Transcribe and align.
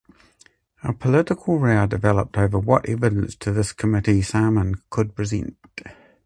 A 0.83 0.93
political 0.93 1.59
row 1.59 1.85
developed 1.85 2.35
over 2.35 2.57
what 2.57 2.89
evidence 2.89 3.35
to 3.35 3.51
this 3.51 3.71
committee 3.71 4.21
Salmond 4.21 4.81
could 4.89 5.13
present. 5.13 5.55